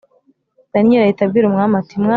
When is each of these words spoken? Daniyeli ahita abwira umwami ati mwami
Daniyeli 0.73 1.03
ahita 1.05 1.21
abwira 1.23 1.45
umwami 1.47 1.75
ati 1.81 1.95
mwami 1.99 2.09